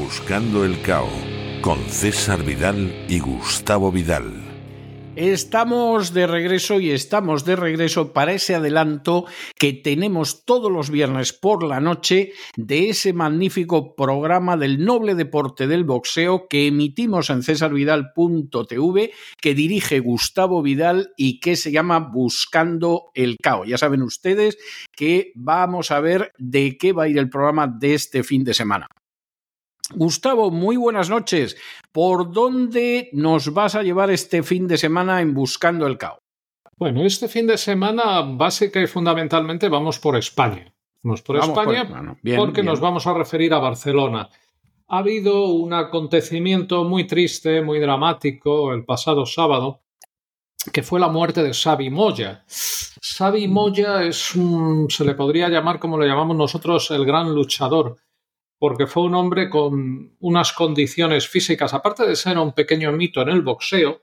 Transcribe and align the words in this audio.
Buscando 0.00 0.64
el 0.64 0.80
Cao 0.80 1.08
con 1.60 1.80
César 1.88 2.44
Vidal 2.44 3.04
y 3.08 3.18
Gustavo 3.18 3.90
Vidal. 3.90 4.32
Estamos 5.16 6.14
de 6.14 6.28
regreso 6.28 6.78
y 6.78 6.92
estamos 6.92 7.44
de 7.44 7.56
regreso 7.56 8.12
para 8.12 8.32
ese 8.32 8.54
adelanto 8.54 9.26
que 9.58 9.72
tenemos 9.72 10.44
todos 10.44 10.70
los 10.70 10.90
viernes 10.90 11.32
por 11.32 11.64
la 11.64 11.80
noche 11.80 12.30
de 12.56 12.90
ese 12.90 13.12
magnífico 13.12 13.96
programa 13.96 14.56
del 14.56 14.84
noble 14.84 15.16
deporte 15.16 15.66
del 15.66 15.82
boxeo 15.82 16.46
que 16.48 16.68
emitimos 16.68 17.28
en 17.30 17.42
cesarvidal.tv 17.42 19.10
que 19.42 19.54
dirige 19.56 19.98
Gustavo 19.98 20.62
Vidal 20.62 21.10
y 21.16 21.40
que 21.40 21.56
se 21.56 21.72
llama 21.72 21.98
Buscando 21.98 23.10
el 23.14 23.36
Cao. 23.42 23.64
Ya 23.64 23.78
saben 23.78 24.02
ustedes 24.02 24.58
que 24.94 25.32
vamos 25.34 25.90
a 25.90 25.98
ver 25.98 26.30
de 26.38 26.78
qué 26.78 26.92
va 26.92 27.02
a 27.02 27.08
ir 27.08 27.18
el 27.18 27.28
programa 27.28 27.66
de 27.66 27.94
este 27.94 28.22
fin 28.22 28.44
de 28.44 28.54
semana. 28.54 28.86
Gustavo, 29.94 30.50
muy 30.50 30.76
buenas 30.76 31.08
noches. 31.08 31.56
¿Por 31.92 32.32
dónde 32.32 33.08
nos 33.12 33.54
vas 33.54 33.74
a 33.74 33.82
llevar 33.82 34.10
este 34.10 34.42
fin 34.42 34.68
de 34.68 34.76
semana 34.76 35.22
en 35.22 35.32
Buscando 35.32 35.86
el 35.86 35.96
Cao? 35.96 36.18
Bueno, 36.76 37.04
este 37.04 37.26
fin 37.26 37.46
de 37.46 37.56
semana 37.56 38.20
básica 38.22 38.80
y 38.80 38.86
fundamentalmente 38.86 39.68
vamos 39.68 39.98
por 39.98 40.16
España. 40.16 40.72
Vamos 41.02 41.22
por 41.22 41.36
España 41.36 41.88
porque 42.36 42.62
nos 42.62 42.80
vamos 42.80 43.06
a 43.06 43.14
referir 43.14 43.54
a 43.54 43.58
Barcelona. 43.58 44.28
Ha 44.88 44.98
habido 44.98 45.48
un 45.48 45.72
acontecimiento 45.72 46.84
muy 46.84 47.06
triste, 47.06 47.62
muy 47.62 47.78
dramático 47.78 48.72
el 48.72 48.84
pasado 48.84 49.24
sábado, 49.26 49.80
que 50.72 50.82
fue 50.82 51.00
la 51.00 51.08
muerte 51.08 51.42
de 51.42 51.54
Xavi 51.54 51.88
Moya. 51.88 52.44
Xavi 52.46 53.48
Moya 53.48 54.02
es 54.04 54.34
un, 54.34 54.88
se 54.90 55.04
le 55.04 55.14
podría 55.14 55.48
llamar 55.48 55.78
como 55.78 55.96
lo 55.96 56.04
llamamos 56.04 56.36
nosotros, 56.36 56.90
el 56.90 57.04
gran 57.04 57.34
luchador 57.34 57.96
porque 58.58 58.86
fue 58.86 59.04
un 59.04 59.14
hombre 59.14 59.48
con 59.48 60.16
unas 60.18 60.52
condiciones 60.52 61.28
físicas, 61.28 61.74
aparte 61.74 62.06
de 62.06 62.16
ser 62.16 62.38
un 62.38 62.52
pequeño 62.52 62.92
mito 62.92 63.22
en 63.22 63.28
el 63.28 63.42
boxeo, 63.42 64.02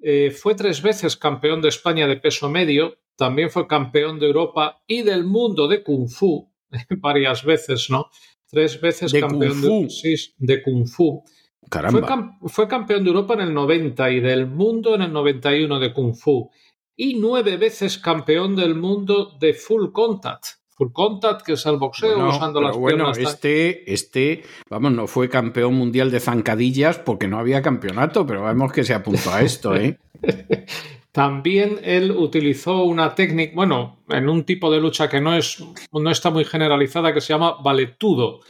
eh, 0.00 0.30
fue 0.30 0.54
tres 0.54 0.82
veces 0.82 1.16
campeón 1.16 1.60
de 1.60 1.68
España 1.68 2.06
de 2.06 2.16
peso 2.16 2.48
medio, 2.48 2.98
también 3.16 3.50
fue 3.50 3.66
campeón 3.66 4.20
de 4.20 4.26
Europa 4.26 4.82
y 4.86 5.02
del 5.02 5.24
mundo 5.24 5.66
de 5.66 5.82
Kung 5.82 6.08
Fu, 6.08 6.52
varias 7.00 7.44
veces, 7.44 7.90
¿no? 7.90 8.10
Tres 8.48 8.80
veces 8.80 9.12
campeón 9.12 9.60
De, 9.60 10.18
de 10.38 10.62
Kung 10.62 10.86
Fu. 10.86 11.24
Caramba. 11.68 12.36
Fue, 12.40 12.48
fue, 12.48 12.68
campeón 12.68 13.02
de 13.02 13.10
Europa 13.10 13.34
en 13.34 13.40
el 13.40 13.54
90 13.54 14.10
y 14.12 14.20
del 14.20 14.46
mundo 14.46 14.94
en 14.94 15.02
el 15.02 15.12
91 15.12 15.80
de 15.80 15.92
Kung 15.92 16.14
Fu. 16.14 16.48
Y 16.94 17.14
nueve 17.14 17.56
veces 17.56 17.98
campeón 17.98 18.54
del 18.54 18.76
mundo 18.76 19.36
de 19.40 19.52
Full 19.52 19.90
Contact 19.90 20.46
full 20.76 20.92
contact, 20.92 21.42
que 21.42 21.52
es 21.54 21.66
el 21.66 21.78
boxeo, 21.78 22.28
usando 22.28 22.60
las 22.60 22.76
bueno, 22.76 23.10
este, 23.12 23.92
este, 23.92 24.42
vamos, 24.68 24.92
no 24.92 25.06
fue 25.06 25.28
campeón 25.28 25.74
mundial 25.74 26.10
de 26.10 26.20
zancadillas 26.20 26.98
porque 26.98 27.28
no 27.28 27.38
había 27.38 27.62
campeonato, 27.62 28.26
pero 28.26 28.44
vemos 28.44 28.72
que 28.72 28.84
se 28.84 28.94
apuntó 28.94 29.32
a 29.32 29.40
esto, 29.40 29.74
¿eh? 29.74 29.98
También 31.12 31.80
él 31.82 32.10
utilizó 32.10 32.82
una 32.82 33.14
técnica, 33.14 33.54
bueno, 33.54 34.02
en 34.10 34.28
un 34.28 34.44
tipo 34.44 34.70
de 34.70 34.80
lucha 34.80 35.08
que 35.08 35.18
no, 35.18 35.34
es, 35.34 35.64
no 35.90 36.10
está 36.10 36.28
muy 36.28 36.44
generalizada, 36.44 37.14
que 37.14 37.22
se 37.22 37.32
llama 37.32 37.56
valetudo, 37.62 38.40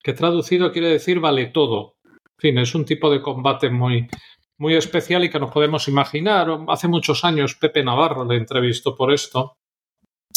que 0.00 0.12
traducido 0.12 0.70
quiere 0.70 0.88
decir 0.88 1.18
vale 1.18 1.46
todo. 1.46 1.96
En 2.04 2.38
fin, 2.38 2.58
es 2.58 2.76
un 2.76 2.84
tipo 2.84 3.10
de 3.10 3.20
combate 3.20 3.70
muy, 3.70 4.06
muy 4.56 4.76
especial 4.76 5.24
y 5.24 5.30
que 5.30 5.40
nos 5.40 5.50
podemos 5.50 5.88
imaginar. 5.88 6.46
Hace 6.68 6.86
muchos 6.86 7.24
años 7.24 7.56
Pepe 7.56 7.82
Navarro 7.82 8.24
le 8.24 8.36
entrevistó 8.36 8.94
por 8.94 9.12
esto 9.12 9.56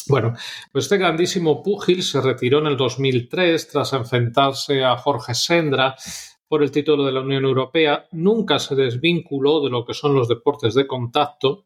bueno, 0.07 0.33
pues 0.71 0.85
este 0.85 0.97
grandísimo 0.97 1.63
púgil 1.63 2.03
se 2.03 2.21
retiró 2.21 2.59
en 2.59 2.67
el 2.67 2.77
2003 2.77 3.67
tras 3.67 3.93
enfrentarse 3.93 4.83
a 4.83 4.97
Jorge 4.97 5.33
Sendra 5.33 5.95
por 6.47 6.63
el 6.63 6.71
título 6.71 7.05
de 7.05 7.11
la 7.11 7.21
Unión 7.21 7.45
Europea. 7.45 8.07
Nunca 8.11 8.59
se 8.59 8.75
desvinculó 8.75 9.61
de 9.63 9.69
lo 9.69 9.85
que 9.85 9.93
son 9.93 10.15
los 10.15 10.27
deportes 10.27 10.73
de 10.73 10.87
contacto. 10.87 11.65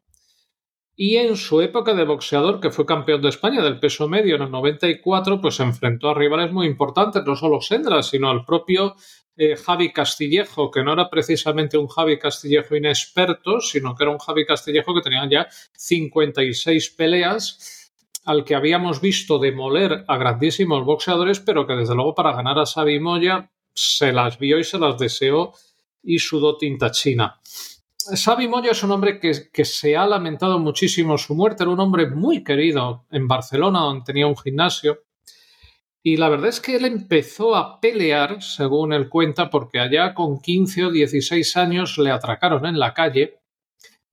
Y 0.96 1.16
en 1.16 1.36
su 1.36 1.60
época 1.60 1.94
de 1.94 2.04
boxeador, 2.04 2.60
que 2.60 2.70
fue 2.70 2.86
campeón 2.86 3.20
de 3.20 3.30
España 3.30 3.62
del 3.62 3.80
peso 3.80 4.08
medio 4.08 4.36
en 4.36 4.42
el 4.42 4.50
94, 4.50 5.40
pues 5.40 5.56
se 5.56 5.64
enfrentó 5.64 6.10
a 6.10 6.14
rivales 6.14 6.52
muy 6.52 6.66
importantes, 6.66 7.24
no 7.26 7.34
solo 7.34 7.60
Sendra, 7.60 8.02
sino 8.02 8.30
al 8.30 8.44
propio 8.44 8.94
eh, 9.36 9.56
Javi 9.56 9.92
Castillejo, 9.92 10.70
que 10.70 10.84
no 10.84 10.92
era 10.92 11.10
precisamente 11.10 11.76
un 11.76 11.88
Javi 11.88 12.18
Castillejo 12.18 12.76
inexperto, 12.76 13.60
sino 13.60 13.96
que 13.96 14.04
era 14.04 14.12
un 14.12 14.18
Javi 14.18 14.46
Castillejo 14.46 14.94
que 14.94 15.00
tenía 15.00 15.28
ya 15.28 15.48
56 15.72 16.90
peleas 16.90 17.83
al 18.24 18.44
que 18.44 18.54
habíamos 18.54 19.00
visto 19.00 19.38
demoler 19.38 20.04
a 20.08 20.16
grandísimos 20.16 20.84
boxeadores, 20.84 21.40
pero 21.40 21.66
que 21.66 21.74
desde 21.74 21.94
luego 21.94 22.14
para 22.14 22.32
ganar 22.32 22.58
a 22.58 22.66
Xavi 22.66 22.98
Moya 23.00 23.50
se 23.74 24.12
las 24.12 24.38
vio 24.38 24.58
y 24.58 24.64
se 24.64 24.78
las 24.78 24.98
deseó 24.98 25.52
y 26.02 26.18
sudó 26.18 26.56
tinta 26.56 26.90
china. 26.90 27.40
Xavi 28.14 28.48
Moya 28.48 28.72
es 28.72 28.82
un 28.82 28.90
hombre 28.90 29.18
que, 29.18 29.32
que, 29.52 29.64
se 29.64 29.96
ha 29.96 30.06
lamentado 30.06 30.58
muchísimo 30.58 31.16
su 31.16 31.34
muerte, 31.34 31.62
era 31.62 31.72
un 31.72 31.80
hombre 31.80 32.08
muy 32.10 32.44
querido 32.44 33.06
en 33.10 33.26
Barcelona, 33.26 33.80
donde 33.80 34.04
tenía 34.04 34.26
un 34.26 34.36
gimnasio. 34.36 35.04
Y 36.02 36.18
la 36.18 36.28
verdad 36.28 36.48
es 36.48 36.60
que 36.60 36.76
él 36.76 36.84
empezó 36.84 37.56
a 37.56 37.80
pelear, 37.80 38.42
según 38.42 38.92
él 38.92 39.08
cuenta, 39.08 39.48
porque 39.48 39.80
allá 39.80 40.12
con 40.12 40.38
15 40.38 40.84
o 40.84 40.90
16 40.90 41.56
años 41.56 41.96
le 41.96 42.10
atracaron 42.10 42.66
en 42.66 42.78
la 42.78 42.92
calle 42.92 43.40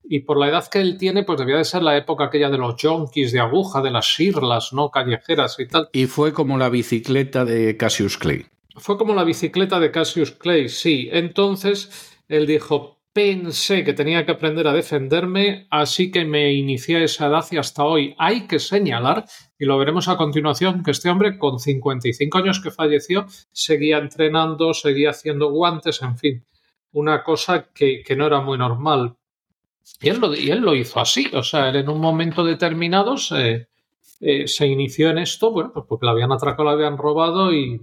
y 0.04 0.20
por 0.20 0.38
la 0.38 0.48
edad 0.48 0.68
que 0.68 0.80
él 0.80 0.98
tiene, 0.98 1.24
pues 1.24 1.38
debía 1.38 1.56
de 1.56 1.64
ser 1.64 1.82
la 1.82 1.96
época 1.96 2.24
aquella 2.24 2.50
de 2.50 2.58
los 2.58 2.80
junkies 2.80 3.32
de 3.32 3.40
aguja, 3.40 3.82
de 3.82 3.90
las 3.90 4.14
sirlas, 4.14 4.72
¿no? 4.72 4.90
Callejeras 4.90 5.58
y 5.58 5.66
tal. 5.66 5.88
Y 5.92 6.06
fue 6.06 6.32
como 6.32 6.58
la 6.58 6.68
bicicleta 6.68 7.44
de 7.44 7.76
Cassius 7.76 8.18
Clay. 8.18 8.46
Fue 8.76 8.96
como 8.96 9.14
la 9.14 9.24
bicicleta 9.24 9.78
de 9.78 9.90
Cassius 9.90 10.32
Clay, 10.32 10.68
sí. 10.68 11.08
Entonces 11.12 12.18
él 12.28 12.46
dijo, 12.46 13.02
pensé 13.12 13.84
que 13.84 13.92
tenía 13.92 14.24
que 14.24 14.32
aprender 14.32 14.66
a 14.66 14.72
defenderme, 14.72 15.66
así 15.70 16.10
que 16.10 16.24
me 16.24 16.52
inicié 16.52 16.96
a 16.96 17.04
esa 17.04 17.26
edad 17.26 17.44
y 17.50 17.58
hasta 17.58 17.84
hoy. 17.84 18.14
Hay 18.18 18.46
que 18.46 18.58
señalar, 18.58 19.26
y 19.58 19.66
lo 19.66 19.78
veremos 19.78 20.08
a 20.08 20.16
continuación, 20.16 20.82
que 20.82 20.92
este 20.92 21.10
hombre 21.10 21.38
con 21.38 21.58
55 21.58 22.38
años 22.38 22.60
que 22.60 22.70
falleció 22.70 23.26
seguía 23.52 23.98
entrenando, 23.98 24.72
seguía 24.72 25.10
haciendo 25.10 25.50
guantes, 25.50 26.00
en 26.02 26.16
fin, 26.16 26.46
una 26.92 27.22
cosa 27.22 27.68
que, 27.74 28.02
que 28.02 28.16
no 28.16 28.26
era 28.26 28.40
muy 28.40 28.56
normal. 28.56 29.16
Y 30.00 30.08
él, 30.08 30.18
lo, 30.18 30.34
y 30.34 30.50
él 30.50 30.60
lo 30.60 30.74
hizo 30.74 31.00
así, 31.00 31.30
o 31.32 31.42
sea, 31.42 31.68
él 31.68 31.76
en 31.76 31.88
un 31.88 32.00
momento 32.00 32.44
determinado 32.44 33.16
se, 33.16 33.68
eh, 34.20 34.46
se 34.46 34.66
inició 34.66 35.10
en 35.10 35.18
esto, 35.18 35.50
bueno, 35.50 35.72
pues 35.72 35.86
porque 35.88 36.06
la 36.06 36.12
habían 36.12 36.32
atracado, 36.32 36.64
la 36.64 36.72
habían 36.72 36.96
robado 36.96 37.52
y, 37.52 37.80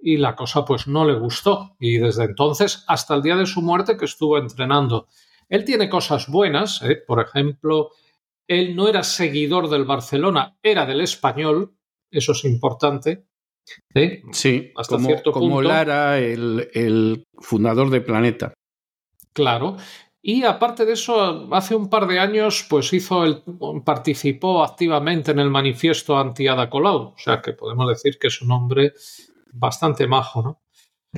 y 0.00 0.16
la 0.16 0.34
cosa 0.36 0.64
pues 0.64 0.86
no 0.86 1.04
le 1.04 1.14
gustó. 1.14 1.76
Y 1.78 1.98
desde 1.98 2.24
entonces 2.24 2.84
hasta 2.86 3.14
el 3.14 3.22
día 3.22 3.36
de 3.36 3.46
su 3.46 3.62
muerte 3.62 3.96
que 3.96 4.04
estuvo 4.04 4.38
entrenando. 4.38 5.08
Él 5.48 5.64
tiene 5.64 5.88
cosas 5.88 6.28
buenas, 6.28 6.82
¿eh? 6.82 6.96
por 7.06 7.20
ejemplo, 7.20 7.90
él 8.46 8.76
no 8.76 8.88
era 8.88 9.02
seguidor 9.02 9.68
del 9.68 9.84
Barcelona, 9.84 10.56
era 10.62 10.86
del 10.86 11.00
español, 11.00 11.74
eso 12.10 12.32
es 12.32 12.44
importante. 12.44 13.26
¿eh? 13.94 14.22
Sí, 14.32 14.72
hasta 14.76 14.96
como, 14.96 15.06
cierto 15.06 15.32
como 15.32 15.62
Lara, 15.62 16.18
el, 16.18 16.70
el 16.74 17.24
fundador 17.38 17.90
de 17.90 18.00
Planeta. 18.00 18.54
Claro, 19.32 19.76
y 20.20 20.44
aparte 20.44 20.84
de 20.84 20.92
eso, 20.92 21.48
hace 21.54 21.74
un 21.74 21.88
par 21.88 22.06
de 22.06 22.18
años, 22.18 22.66
pues 22.68 22.92
hizo 22.92 23.24
el, 23.24 23.42
participó 23.84 24.64
activamente 24.64 25.30
en 25.30 25.38
el 25.38 25.50
manifiesto 25.50 26.18
anti-Ada 26.18 26.68
Colau. 26.68 27.14
O 27.14 27.14
sea 27.16 27.40
que 27.40 27.52
podemos 27.52 27.88
decir 27.88 28.18
que 28.18 28.26
es 28.26 28.42
un 28.42 28.50
hombre 28.50 28.94
bastante 29.52 30.06
majo, 30.06 30.42
¿no? 30.42 30.60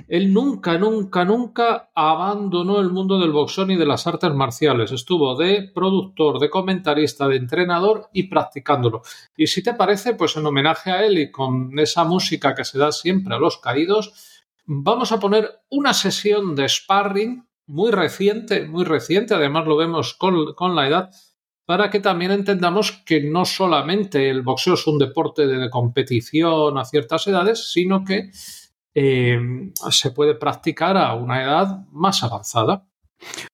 Él 0.06 0.32
nunca, 0.32 0.78
nunca, 0.78 1.24
nunca 1.24 1.90
abandonó 1.94 2.78
el 2.78 2.90
mundo 2.90 3.18
del 3.18 3.32
boxeo 3.32 3.66
ni 3.66 3.76
de 3.76 3.86
las 3.86 4.06
artes 4.06 4.32
marciales. 4.32 4.92
Estuvo 4.92 5.34
de 5.34 5.68
productor, 5.74 6.38
de 6.38 6.48
comentarista, 6.48 7.26
de 7.26 7.36
entrenador 7.36 8.08
y 8.12 8.24
practicándolo. 8.28 9.02
Y 9.36 9.48
si 9.48 9.62
te 9.62 9.74
parece, 9.74 10.14
pues 10.14 10.36
en 10.36 10.46
homenaje 10.46 10.92
a 10.92 11.04
él 11.04 11.18
y 11.18 11.30
con 11.30 11.76
esa 11.78 12.04
música 12.04 12.54
que 12.54 12.64
se 12.64 12.78
da 12.78 12.92
siempre 12.92 13.34
a 13.34 13.38
los 13.38 13.58
caídos, 13.58 14.40
vamos 14.64 15.10
a 15.10 15.18
poner 15.18 15.50
una 15.70 15.92
sesión 15.92 16.54
de 16.54 16.68
sparring 16.68 17.49
muy 17.70 17.90
reciente, 17.92 18.66
muy 18.66 18.84
reciente, 18.84 19.34
además 19.34 19.66
lo 19.66 19.76
vemos 19.76 20.14
con, 20.14 20.54
con 20.54 20.74
la 20.74 20.88
edad, 20.88 21.10
para 21.64 21.88
que 21.88 22.00
también 22.00 22.32
entendamos 22.32 22.90
que 23.06 23.22
no 23.22 23.44
solamente 23.44 24.28
el 24.28 24.42
boxeo 24.42 24.74
es 24.74 24.86
un 24.88 24.98
deporte 24.98 25.46
de 25.46 25.70
competición 25.70 26.76
a 26.76 26.84
ciertas 26.84 27.26
edades, 27.28 27.72
sino 27.72 28.04
que 28.04 28.30
eh, 28.94 29.38
se 29.90 30.10
puede 30.10 30.34
practicar 30.34 30.96
a 30.96 31.14
una 31.14 31.42
edad 31.42 31.86
más 31.92 32.24
avanzada. 32.24 32.88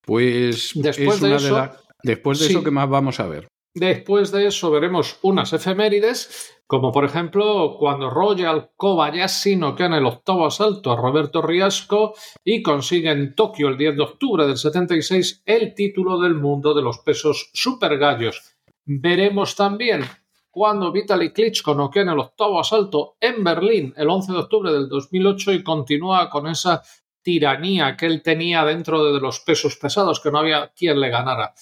Pues 0.00 0.70
después 0.74 1.20
de 1.20 1.36
eso, 1.36 1.70
después 2.02 2.40
de 2.40 2.46
eso, 2.46 2.64
¿qué 2.64 2.70
más 2.70 2.88
vamos 2.88 3.20
a 3.20 3.26
ver? 3.26 3.48
Después 3.76 4.32
de 4.32 4.46
eso 4.46 4.70
veremos 4.70 5.18
unas 5.20 5.52
efemérides, 5.52 6.56
como 6.66 6.90
por 6.92 7.04
ejemplo 7.04 7.76
cuando 7.78 8.08
Royal 8.08 8.70
Kobayashi 8.74 9.56
noquea 9.56 9.88
en 9.88 9.92
el 9.92 10.06
octavo 10.06 10.46
asalto 10.46 10.90
a 10.90 10.96
Roberto 10.96 11.42
Riasco 11.42 12.14
y 12.42 12.62
consigue 12.62 13.10
en 13.10 13.34
Tokio 13.34 13.68
el 13.68 13.76
10 13.76 13.96
de 13.96 14.02
octubre 14.02 14.46
del 14.46 14.56
76 14.56 15.42
el 15.44 15.74
título 15.74 16.18
del 16.18 16.36
mundo 16.36 16.72
de 16.72 16.80
los 16.80 17.00
pesos 17.00 17.50
super 17.52 17.98
gallos. 17.98 18.56
Veremos 18.86 19.54
también 19.54 20.04
cuando 20.50 20.90
Vitaly 20.90 21.34
Klitschko 21.34 21.74
noquea 21.74 22.04
en 22.04 22.08
el 22.08 22.18
octavo 22.18 22.58
asalto 22.58 23.18
en 23.20 23.44
Berlín 23.44 23.92
el 23.98 24.08
11 24.08 24.32
de 24.32 24.38
octubre 24.38 24.72
del 24.72 24.88
2008 24.88 25.52
y 25.52 25.62
continúa 25.62 26.30
con 26.30 26.46
esa 26.46 26.80
tiranía 27.20 27.94
que 27.94 28.06
él 28.06 28.22
tenía 28.22 28.64
dentro 28.64 29.12
de 29.12 29.20
los 29.20 29.40
pesos 29.40 29.76
pesados, 29.76 30.18
que 30.20 30.30
no 30.30 30.38
había 30.38 30.72
quien 30.74 30.98
le 30.98 31.10
ganara. 31.10 31.52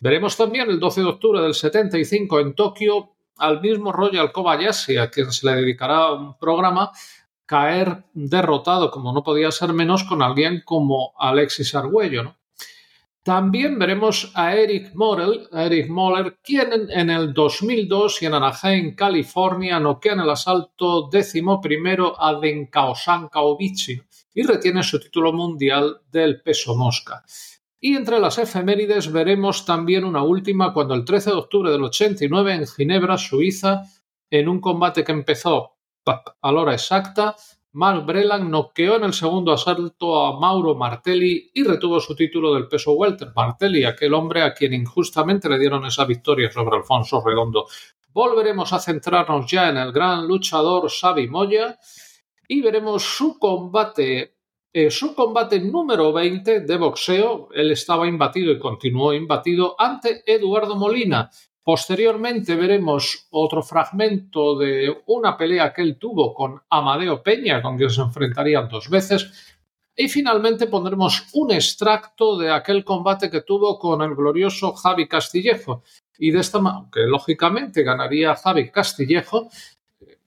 Veremos 0.00 0.36
también 0.36 0.70
el 0.70 0.78
12 0.78 1.00
de 1.00 1.06
octubre 1.06 1.40
del 1.40 1.54
75 1.54 2.40
en 2.40 2.54
Tokio 2.54 3.16
al 3.38 3.60
mismo 3.60 3.92
Royal 3.92 4.32
Kobayashi, 4.32 4.96
a 4.96 5.10
quien 5.10 5.32
se 5.32 5.46
le 5.46 5.56
dedicará 5.56 6.12
un 6.12 6.38
programa, 6.38 6.90
caer 7.44 8.04
derrotado, 8.12 8.90
como 8.90 9.12
no 9.12 9.22
podía 9.22 9.50
ser 9.50 9.72
menos, 9.72 10.04
con 10.04 10.22
alguien 10.22 10.62
como 10.64 11.12
Alexis 11.18 11.74
Argüello. 11.74 12.36
También 13.22 13.76
veremos 13.76 14.30
a 14.34 14.54
Eric 14.54 14.94
Morel, 14.94 15.48
Eric 15.50 15.88
Moller, 15.88 16.38
quien 16.44 16.88
en, 16.90 17.10
el 17.10 17.34
2002 17.34 18.22
y 18.22 18.26
en 18.26 18.34
Anaheim, 18.34 18.94
California, 18.94 19.80
noquea 19.80 20.12
en 20.12 20.20
el 20.20 20.30
asalto 20.30 21.08
décimo 21.10 21.60
primero 21.60 22.14
a 22.22 22.38
Denkaosan 22.38 23.28
Kaobichi 23.28 24.00
y 24.32 24.42
retiene 24.44 24.84
su 24.84 25.00
título 25.00 25.32
mundial 25.32 26.02
del 26.12 26.40
peso 26.40 26.76
mosca. 26.76 27.24
Y 27.86 27.94
entre 27.94 28.18
las 28.18 28.36
efemérides 28.38 29.12
veremos 29.12 29.64
también 29.64 30.04
una 30.04 30.24
última 30.24 30.72
cuando 30.72 30.92
el 30.94 31.04
13 31.04 31.30
de 31.30 31.36
octubre 31.36 31.70
del 31.70 31.84
89 31.84 32.52
en 32.52 32.66
Ginebra, 32.66 33.16
Suiza, 33.16 33.84
en 34.28 34.48
un 34.48 34.60
combate 34.60 35.04
que 35.04 35.12
empezó 35.12 35.76
a 36.04 36.50
la 36.50 36.62
hora 36.62 36.72
exacta, 36.72 37.36
Mark 37.70 38.04
Breland 38.04 38.50
noqueó 38.50 38.96
en 38.96 39.04
el 39.04 39.12
segundo 39.12 39.52
asalto 39.52 40.26
a 40.26 40.36
Mauro 40.40 40.74
Martelli 40.74 41.52
y 41.54 41.62
retuvo 41.62 42.00
su 42.00 42.16
título 42.16 42.54
del 42.54 42.66
peso 42.66 42.90
welter. 42.94 43.30
Martelli, 43.36 43.84
aquel 43.84 44.14
hombre 44.14 44.42
a 44.42 44.52
quien 44.52 44.72
injustamente 44.72 45.48
le 45.48 45.56
dieron 45.56 45.86
esa 45.86 46.06
victoria 46.06 46.50
sobre 46.50 46.78
Alfonso 46.78 47.22
Redondo. 47.24 47.68
Volveremos 48.08 48.72
a 48.72 48.80
centrarnos 48.80 49.48
ya 49.48 49.68
en 49.68 49.76
el 49.76 49.92
gran 49.92 50.26
luchador 50.26 50.90
Xavi 50.90 51.28
Moya 51.28 51.78
y 52.48 52.62
veremos 52.62 53.04
su 53.04 53.38
combate, 53.38 54.35
eh, 54.78 54.90
su 54.90 55.14
combate 55.14 55.58
número 55.58 56.12
20 56.12 56.60
de 56.60 56.76
boxeo. 56.76 57.48
Él 57.54 57.70
estaba 57.70 58.06
imbatido 58.06 58.52
y 58.52 58.58
continuó 58.58 59.14
imbatido 59.14 59.74
ante 59.78 60.22
Eduardo 60.26 60.76
Molina. 60.76 61.30
Posteriormente 61.62 62.54
veremos 62.56 63.26
otro 63.30 63.62
fragmento 63.62 64.58
de 64.58 64.94
una 65.06 65.34
pelea 65.34 65.72
que 65.72 65.80
él 65.80 65.96
tuvo 65.98 66.34
con 66.34 66.60
Amadeo 66.68 67.22
Peña, 67.22 67.62
con 67.62 67.78
quien 67.78 67.88
se 67.88 68.02
enfrentarían 68.02 68.68
dos 68.68 68.90
veces. 68.90 69.56
Y 69.96 70.10
finalmente 70.10 70.66
pondremos 70.66 71.26
un 71.32 71.52
extracto 71.52 72.36
de 72.36 72.50
aquel 72.52 72.84
combate 72.84 73.30
que 73.30 73.40
tuvo 73.40 73.78
con 73.78 74.02
el 74.02 74.14
glorioso 74.14 74.74
Javi 74.74 75.08
Castillejo. 75.08 75.84
Y 76.18 76.32
de 76.32 76.40
esta 76.40 76.58
manera, 76.58 76.90
que 76.92 77.00
lógicamente 77.00 77.82
ganaría 77.82 78.36
Javi 78.36 78.70
Castillejo, 78.70 79.48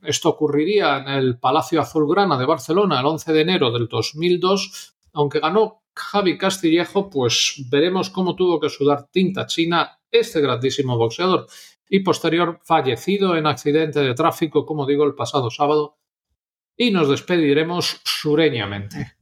esto 0.03 0.29
ocurriría 0.29 0.99
en 0.99 1.07
el 1.09 1.39
Palacio 1.39 1.81
Azulgrana 1.81 2.37
de 2.37 2.45
Barcelona 2.45 2.99
el 2.99 3.05
11 3.05 3.33
de 3.33 3.41
enero 3.41 3.71
del 3.71 3.87
2002. 3.87 4.95
Aunque 5.13 5.39
ganó 5.39 5.83
Javi 5.95 6.37
Castillejo, 6.37 7.09
pues 7.09 7.65
veremos 7.69 8.09
cómo 8.09 8.35
tuvo 8.35 8.59
que 8.59 8.69
sudar 8.69 9.07
tinta 9.11 9.45
china 9.45 9.99
este 10.11 10.41
grandísimo 10.41 10.97
boxeador 10.97 11.47
y 11.89 11.99
posterior 11.99 12.59
fallecido 12.63 13.35
en 13.35 13.47
accidente 13.47 13.99
de 13.99 14.13
tráfico, 14.13 14.65
como 14.65 14.85
digo, 14.85 15.03
el 15.05 15.15
pasado 15.15 15.49
sábado. 15.49 15.97
Y 16.77 16.91
nos 16.91 17.09
despediremos 17.09 17.99
sureñamente. 18.05 19.15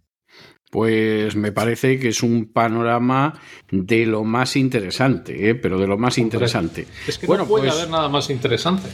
Pues 0.70 1.36
me 1.36 1.54
parece 1.54 1.98
que 1.98 2.10
es 2.10 2.22
un 2.22 2.52
panorama 2.52 3.40
de 3.72 4.06
lo 4.06 4.24
más 4.26 4.58
interesante, 4.58 5.50
¿eh? 5.50 5.56
pero 5.56 5.80
de 5.80 5.88
lo 5.88 5.98
más 5.98 6.18
interesante. 6.18 6.86
Es 7.08 7.18
que 7.18 7.26
bueno, 7.26 7.44
no 7.44 7.50
puede 7.50 7.68
pues 7.68 7.78
haber 7.78 7.90
nada 7.90 8.10
más 8.10 8.30
interesante. 8.30 8.90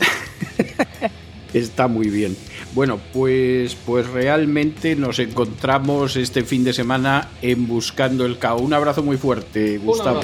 Está 1.52 1.88
muy 1.88 2.08
bien. 2.08 2.36
Bueno, 2.74 3.00
pues, 3.12 3.76
pues 3.86 4.06
realmente 4.08 4.96
nos 4.96 5.18
encontramos 5.18 6.16
este 6.16 6.44
fin 6.44 6.64
de 6.64 6.72
semana 6.72 7.28
en 7.42 7.66
Buscando 7.66 8.24
el 8.24 8.38
Cao. 8.38 8.58
Un 8.58 8.72
abrazo 8.72 9.02
muy 9.02 9.16
fuerte, 9.16 9.78
Gustavo. 9.78 10.20